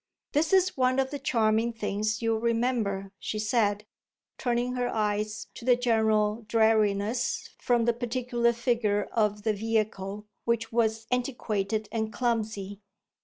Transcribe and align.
"This 0.31 0.51
is 0.51 0.75
one 0.75 0.97
of 0.97 1.11
the 1.11 1.19
charming 1.19 1.71
things 1.73 2.23
you'll 2.23 2.39
remember," 2.39 3.11
she 3.19 3.37
said, 3.37 3.85
turning 4.39 4.73
her 4.73 4.87
eyes 4.89 5.45
to 5.53 5.63
the 5.63 5.75
general 5.75 6.43
dreariness 6.47 7.51
from 7.59 7.85
the 7.85 7.93
particular 7.93 8.51
figure 8.51 9.03
of 9.11 9.43
the 9.43 9.53
vehicle, 9.53 10.25
which 10.43 10.71
was 10.71 11.05
antiquated 11.11 11.87
and 11.91 12.11
clumsy. 12.11 12.81